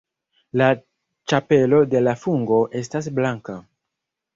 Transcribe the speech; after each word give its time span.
La 0.61 0.69
ĉapelo 1.33 1.83
de 1.95 2.03
la 2.09 2.17
fungo 2.25 2.61
estas 2.85 3.15
blanka. 3.21 3.65